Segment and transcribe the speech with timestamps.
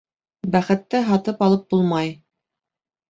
[0.55, 2.13] Бәхетте һатып алып булмай.